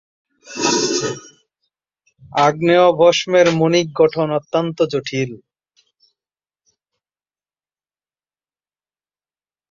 আগ্নেয়ভস্মের 2.39 3.47
মণিক 3.59 3.87
গঠন 3.99 4.27
অত্যন্ত 4.37 4.77
জটিল। 4.91 5.31